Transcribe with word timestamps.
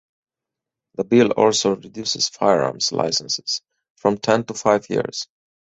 The 0.95 1.03
Bill 1.03 1.29
also 1.33 1.75
reduces 1.75 2.27
firearms 2.27 2.91
licences 2.91 3.61
from 3.97 4.17
ten 4.17 4.43
to 4.45 4.55
five 4.55 4.89
years. 4.89 5.27